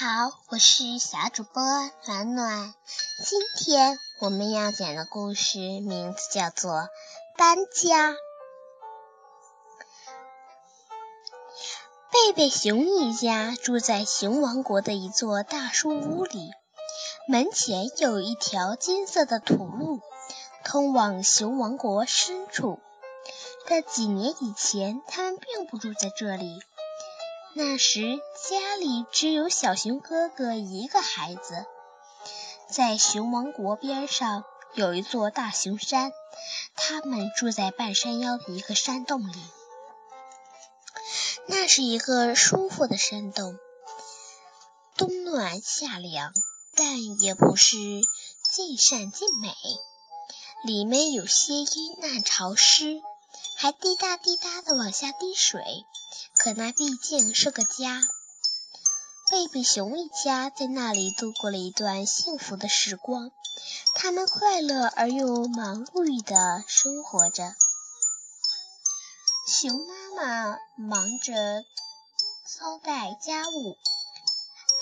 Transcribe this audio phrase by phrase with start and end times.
[0.00, 1.62] 好，我是小主播
[2.06, 2.72] 暖暖。
[3.22, 6.72] 今天我们要讲的故事名字叫做
[7.36, 8.12] 《搬家》。
[12.10, 16.48] 贝贝熊一家住在熊王国的一座大树屋里，
[17.28, 20.00] 门前有一条金色的土路，
[20.64, 22.80] 通往熊王国深处。
[23.66, 26.58] 在几年以前，他们并不住在这里。
[27.52, 28.00] 那时
[28.48, 31.66] 家里只有小熊哥哥一个孩子，
[32.68, 36.12] 在熊王国边上有一座大熊山，
[36.76, 39.42] 他们住在半山腰的一个山洞里。
[41.46, 43.58] 那是一个舒服的山洞，
[44.96, 46.32] 冬暖夏凉，
[46.76, 47.76] 但也不是
[48.52, 49.52] 尽善尽美，
[50.64, 53.02] 里面有些阴暗潮湿。
[53.56, 55.62] 还滴答滴答的往下滴水，
[56.42, 58.00] 可那毕竟是个家。
[59.30, 63.30] 贝贝熊一家在那里度过了一段幸福的时光，
[63.94, 67.54] 他们快乐而又忙碌的生活着。
[69.46, 71.34] 熊妈妈忙着
[72.46, 73.76] 操带家务，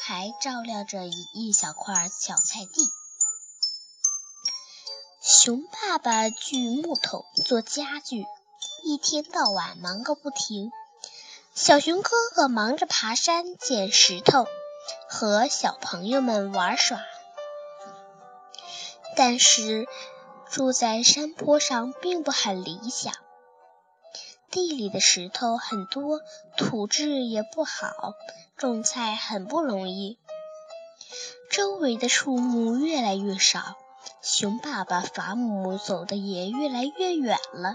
[0.00, 2.88] 还照料着一一小块小菜地。
[5.20, 8.24] 熊爸爸锯木头做家具。
[8.84, 10.70] 一天到晚忙个不停，
[11.60, 14.46] 小熊哥哥忙着爬山捡石头，
[15.08, 17.00] 和小朋友们玩耍。
[19.16, 19.88] 但是
[20.48, 23.12] 住在山坡上并不很理想，
[24.52, 26.20] 地里的石头很多，
[26.56, 28.14] 土质也不好，
[28.56, 30.16] 种菜很不容易。
[31.50, 33.74] 周围的树木越来越少，
[34.22, 37.74] 熊爸爸伐木走的也越来越远了。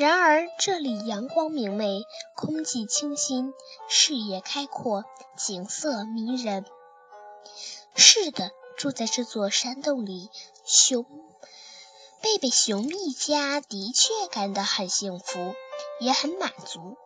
[0.00, 3.52] 然而，这里阳光明媚，空气清新，
[3.86, 5.04] 视野开阔，
[5.36, 6.64] 景色迷人。
[7.94, 10.30] 是的，住在这座山洞里，
[10.64, 11.04] 熊
[12.22, 15.54] 贝贝熊一家的确感到很幸福，
[16.00, 16.96] 也很满足。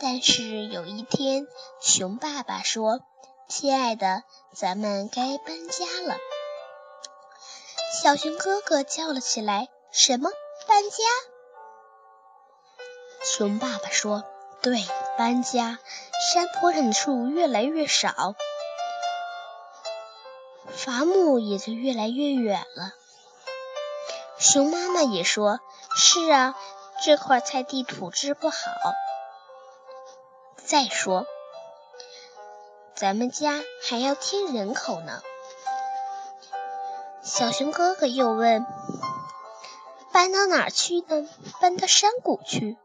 [0.00, 1.46] 但是有一天，
[1.80, 2.98] 熊爸爸说
[3.46, 4.24] ：“亲爱的，
[4.56, 6.16] 咱们该搬家了。”
[8.02, 10.30] 小熊哥哥叫了起来：“什么？
[10.66, 10.96] 搬家？”
[13.22, 14.24] 熊爸爸说
[14.62, 14.84] ：“对，
[15.18, 15.78] 搬家。
[16.32, 18.34] 山坡上的树越来越少，
[20.68, 22.92] 伐木也就越来越远了。”
[24.38, 25.60] 熊妈妈也说
[25.94, 26.54] ：“是啊，
[27.04, 28.56] 这块菜地土质不好。
[30.64, 31.26] 再说，
[32.94, 35.22] 咱们家还要添人口呢。”
[37.22, 38.66] 小熊哥哥又问
[40.12, 41.28] ：“搬到哪儿去呢？
[41.60, 42.76] 搬到山谷去？”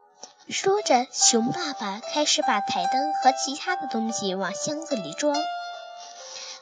[0.48, 5.34] 说着，熊爸爸开始把台灯和其他的东西往箱子里装。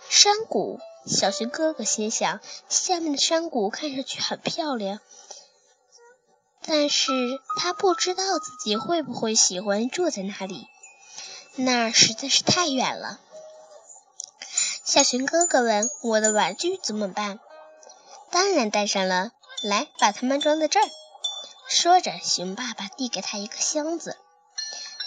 [0.09, 2.41] 山谷，小熊哥哥心想，
[2.71, 5.01] 下面的山谷看上去很漂亮，
[6.63, 7.13] 但是
[7.59, 10.67] 他不知道自己会不会喜欢住在那里，
[11.57, 13.21] 那儿实在是太远了。
[14.83, 17.39] 小熊哥哥问：“我的玩具怎么办
[18.31, 20.89] ？”“当然带上了，来，把它们装在这儿。”
[21.69, 24.17] 说着，熊爸爸递给他一个箱子。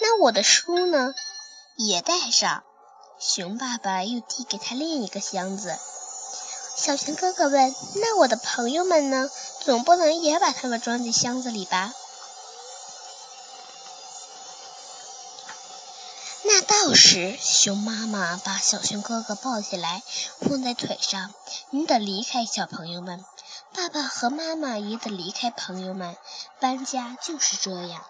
[0.01, 1.13] 那我的书呢？
[1.75, 2.63] 也带上。
[3.19, 5.78] 熊爸爸又递给他另一个箱子。
[6.75, 9.29] 小熊哥哥问：“那我的朋友们呢？
[9.66, 11.94] 总不能也把他们装进箱子里吧？”
[16.44, 17.38] 那到时。
[17.41, 20.03] 熊妈妈把小熊哥哥抱起来，
[20.41, 21.34] 放在腿上。
[21.72, 23.25] 你得离开小朋友们。
[23.77, 26.17] 爸爸和妈妈也得离开朋友们，
[26.59, 28.03] 搬家就是这样。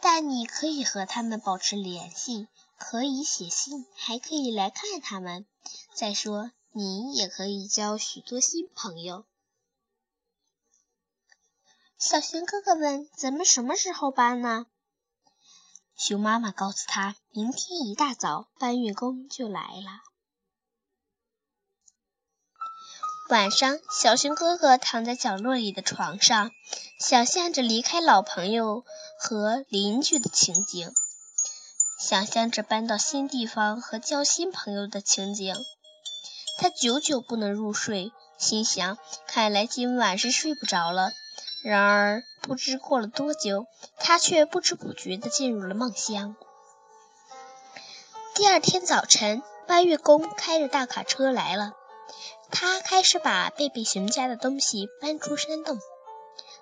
[0.00, 5.44] 但你可以和他们保持联系，可以写信，还可以来看他们。
[5.92, 9.26] 再说，你也可以交许多新朋友。
[11.98, 14.64] 小熊哥哥问：“咱们什么时候搬呢？”
[15.94, 20.00] 熊妈妈告诉他：“明天一大早，搬运工就来了。”
[23.28, 26.52] 晚上，小熊哥哥躺在角落里的床上，
[27.00, 28.84] 想象着离开老朋友
[29.18, 30.92] 和邻居的情景，
[31.98, 35.56] 想象着搬到新地方和交新朋友的情景。
[36.58, 38.96] 他久久不能入睡，心想：
[39.26, 41.10] 看来今晚是睡不着了。
[41.64, 43.66] 然而，不知过了多久，
[43.98, 46.36] 他却不知不觉地进入了梦乡。
[48.36, 51.72] 第二天早晨，搬运工开着大卡车来了。
[52.50, 55.78] 他开始把贝贝熊家的东西搬出山洞。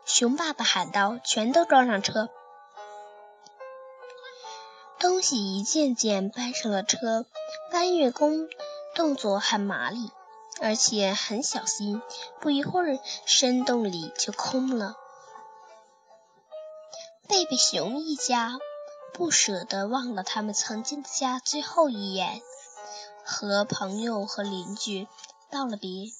[0.05, 2.29] 熊爸爸喊道：“全都装上车！”
[5.01, 7.27] 东西一件件搬上了车。
[7.71, 8.49] 搬运工
[8.95, 10.13] 动作很麻利，
[10.61, 12.01] 而且很小心。
[12.41, 14.95] 不一会儿，山洞里就空了。
[17.27, 18.59] 贝贝熊一家
[19.13, 22.43] 不舍得忘了他们曾经的家最后一眼，
[23.25, 25.09] 和朋友和邻居
[25.55, 26.13] 道了别，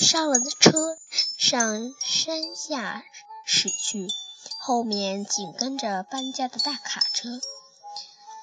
[0.00, 0.98] 上了车，
[1.38, 3.04] 上山下
[3.46, 4.08] 驶去，
[4.58, 7.28] 后面紧跟着搬家的大卡车。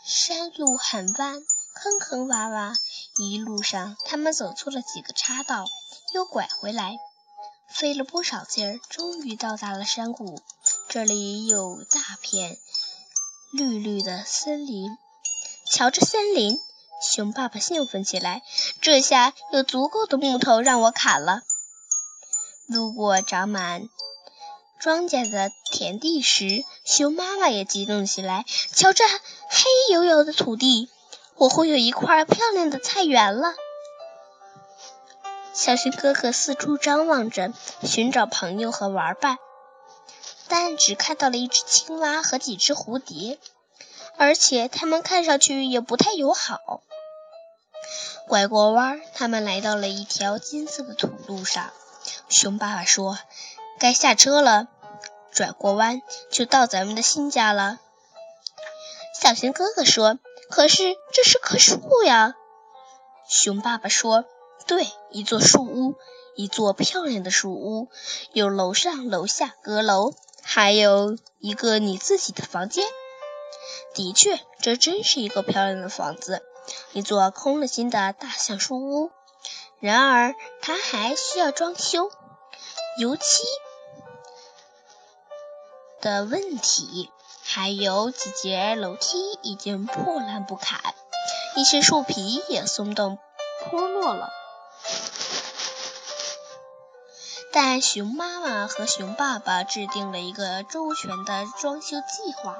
[0.05, 1.43] 山路很弯，
[1.75, 2.73] 坑坑洼洼，
[3.17, 5.65] 一路上他们走错了几个岔道，
[6.13, 6.95] 又拐回来，
[7.67, 10.41] 费了不少劲儿，终于到达了山谷。
[10.87, 12.57] 这里有大片
[13.51, 14.97] 绿绿的森林，
[15.69, 16.61] 瞧这森林，
[16.99, 18.41] 熊爸爸兴奋起来，
[18.81, 21.41] 这下有足够的木头让我砍了。
[22.67, 23.83] 路过长满
[24.79, 30.89] 庄稼的田地时，熊妈妈也激动起来，瞧这黑油油的土地，
[31.35, 33.53] 我会有一块漂亮的菜园了。
[35.53, 37.53] 小熊哥哥四处张望着，
[37.83, 39.37] 寻找朋友和玩伴。
[40.47, 43.37] 但只看到了一只青蛙和几只蝴蝶，
[44.17, 46.81] 而且它们看上去也不太友好。
[48.27, 51.71] 拐过弯，他们来到了一条金色的土路上。
[52.29, 53.17] 熊爸爸说
[53.79, 54.67] ：“该下车了，
[55.31, 57.79] 转过弯就到咱们的新家了。”
[59.21, 60.19] 小熊哥哥说
[60.49, 62.35] ：“可是这是棵树呀。”
[63.29, 64.25] 熊爸爸说
[64.67, 65.95] ：“对，一座树屋，
[66.35, 67.89] 一座漂亮的树屋，
[68.33, 70.13] 有楼上楼下阁楼。”
[70.49, 72.85] 还有一个你自己的房间。
[73.93, 76.43] 的确，这真是一个漂亮的房子，
[76.93, 79.11] 一座空了心的大橡树屋。
[79.79, 82.09] 然而，它还需要装修、
[82.99, 83.43] 油漆
[86.01, 87.11] 的问题，
[87.43, 90.79] 还有几节楼梯已经破烂不堪，
[91.55, 93.19] 一些树皮也松动
[93.63, 94.31] 脱落了。
[97.51, 102.57] 但熊妈妈和熊爸爸制定了一个周全的装修计划。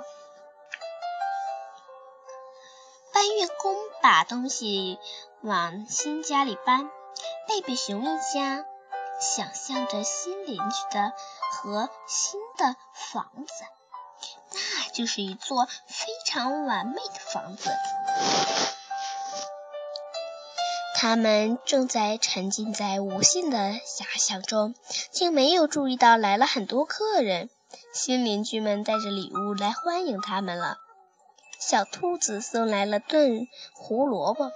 [3.27, 4.99] 搬运工把东西
[5.41, 6.89] 往新家里搬，
[7.45, 8.63] 贝贝熊一家
[9.19, 11.11] 想象着新邻居的
[11.51, 13.53] 和新的房子，
[14.53, 17.69] 那就是一座非常完美的房子。
[20.95, 24.73] 他们正在沉浸在无限的遐想中，
[25.11, 27.49] 竟没有注意到来了很多客人。
[27.93, 30.77] 新邻居们带着礼物来欢迎他们了。
[31.69, 34.53] 小兔子送来了炖胡萝卜，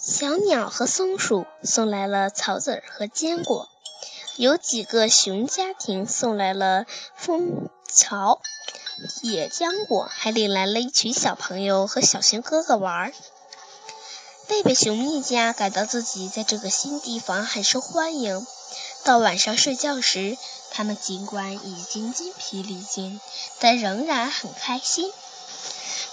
[0.00, 3.68] 小鸟和松鼠送来了草籽和坚果，
[4.36, 8.40] 有几个熊家庭送来了蜂巢。
[9.20, 13.12] 野浆果还领来了一群小朋友和小熊哥哥玩。
[14.48, 18.46] 贝贝熊一家感到自己在这个新地方很受欢迎。
[19.04, 20.38] 到晚上睡觉时，
[20.70, 23.20] 他们尽管已经筋疲力尽，
[23.58, 25.12] 但仍然很开心。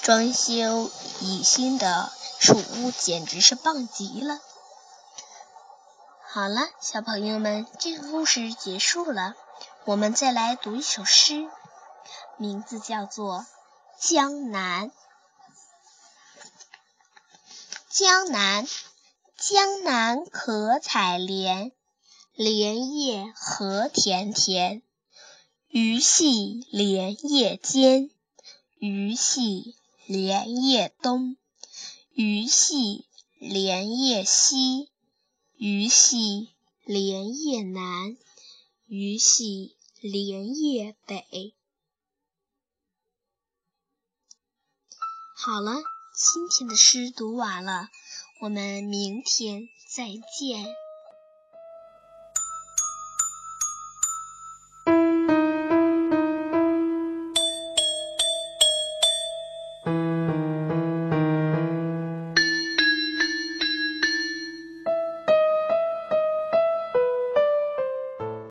[0.01, 4.39] 装修一新的树屋简直是棒极了。
[6.27, 9.35] 好了，小朋友们，这个故事结束了。
[9.85, 11.47] 我们再来读一首诗。
[12.37, 13.39] 名字叫做
[13.97, 14.89] 《江南》。
[17.89, 18.67] 江南，
[19.37, 21.71] 江南可采莲，
[22.35, 24.81] 莲叶何田田。
[25.69, 28.09] 鱼戏莲叶间，
[28.77, 31.37] 鱼戏莲叶东。
[32.13, 33.05] 鱼戏
[33.39, 34.89] 莲叶西，
[35.55, 36.49] 鱼戏
[36.83, 38.17] 莲叶南，
[38.85, 41.55] 鱼戏莲叶北。
[45.35, 47.87] 好了，今天的诗读完了，
[48.41, 50.75] 我们明天再见。